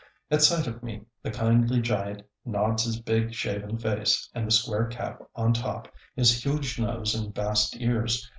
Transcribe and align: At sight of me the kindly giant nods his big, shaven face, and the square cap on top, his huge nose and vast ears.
At 0.31 0.41
sight 0.41 0.65
of 0.65 0.81
me 0.81 1.05
the 1.21 1.29
kindly 1.29 1.79
giant 1.79 2.23
nods 2.43 2.85
his 2.85 2.99
big, 2.99 3.35
shaven 3.35 3.77
face, 3.77 4.27
and 4.33 4.47
the 4.47 4.51
square 4.51 4.87
cap 4.87 5.21
on 5.35 5.53
top, 5.53 5.93
his 6.15 6.43
huge 6.43 6.79
nose 6.79 7.13
and 7.13 7.35
vast 7.35 7.79
ears. 7.79 8.27